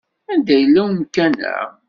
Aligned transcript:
Anda 0.31 0.55
yella 0.57 0.81
umkan-a? 0.89 1.55